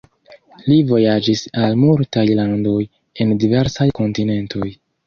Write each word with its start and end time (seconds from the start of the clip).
Li 0.69 0.77
vojaĝis 0.91 1.43
al 1.65 1.77
multaj 1.83 2.27
landoj 2.41 2.81
en 3.27 3.39
diversaj 3.47 3.93
kontinentoj. 4.03 4.77